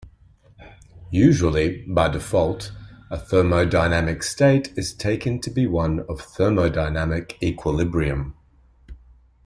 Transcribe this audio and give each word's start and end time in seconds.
Usually, 1.11 1.83
by 1.85 2.07
default, 2.07 2.71
a 3.11 3.19
thermodynamic 3.19 4.23
state 4.23 4.73
is 4.75 4.95
taken 4.95 5.39
to 5.41 5.51
be 5.51 5.67
one 5.67 5.99
of 6.09 6.21
thermodynamic 6.21 7.37
equilibrium. 7.39 8.33